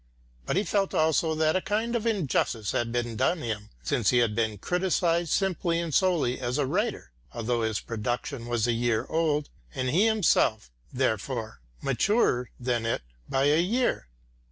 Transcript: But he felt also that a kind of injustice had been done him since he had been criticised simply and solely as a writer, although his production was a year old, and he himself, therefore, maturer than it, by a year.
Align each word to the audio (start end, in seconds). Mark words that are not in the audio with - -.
But 0.47 0.55
he 0.57 0.63
felt 0.63 0.95
also 0.95 1.35
that 1.35 1.55
a 1.55 1.61
kind 1.61 1.95
of 1.95 2.07
injustice 2.07 2.71
had 2.71 2.91
been 2.91 3.15
done 3.15 3.41
him 3.43 3.69
since 3.83 4.09
he 4.09 4.17
had 4.17 4.33
been 4.33 4.57
criticised 4.57 5.29
simply 5.31 5.79
and 5.79 5.93
solely 5.93 6.39
as 6.39 6.57
a 6.57 6.65
writer, 6.65 7.11
although 7.33 7.61
his 7.61 7.79
production 7.81 8.47
was 8.47 8.65
a 8.65 8.71
year 8.71 9.05
old, 9.09 9.51
and 9.75 9.91
he 9.91 10.07
himself, 10.07 10.71
therefore, 10.91 11.61
maturer 11.83 12.49
than 12.59 12.83
it, 12.87 13.03
by 13.29 13.43
a 13.43 13.61
year. 13.61 14.07